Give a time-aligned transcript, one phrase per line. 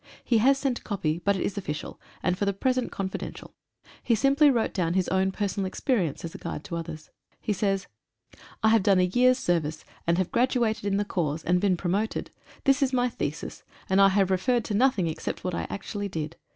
[0.23, 3.51] He has sent a copy, but it is official, and for the present confi dential.
[4.01, 7.53] He simply wrote down his own personal expe rience as a guide to others.) He
[7.53, 7.85] says:—
[8.63, 12.31] I have done a year's service, and have graduated in the corps, and been promoted.
[12.63, 13.61] This is my thesis,
[13.91, 16.35] and I have referred to nothing except what I actually did.